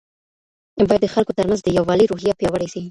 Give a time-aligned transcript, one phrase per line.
[0.89, 2.79] باید د خلګو ترمنځ د یووالي روحیه پیاوړې سي.